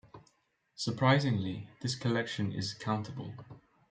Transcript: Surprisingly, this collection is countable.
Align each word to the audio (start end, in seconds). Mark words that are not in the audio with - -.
Surprisingly, 0.73 1.69
this 1.81 1.93
collection 1.93 2.51
is 2.51 2.73
countable. 2.73 3.35